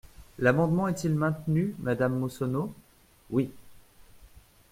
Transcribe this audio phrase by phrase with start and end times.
[0.39, 2.73] L’amendement est-il maintenu, madame Massonneau?
[3.29, 3.51] Oui.